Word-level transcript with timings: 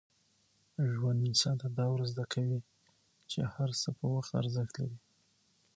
ژوند 0.91 1.19
انسان 1.29 1.55
ته 1.61 1.67
دا 1.79 1.85
ور 1.93 2.01
زده 2.11 2.25
کوي 2.33 2.59
چي 3.29 3.39
هر 3.53 3.69
څه 3.81 3.89
په 3.97 4.05
وخت 4.15 4.31
ارزښت 4.41 4.73
لري. 4.81 4.99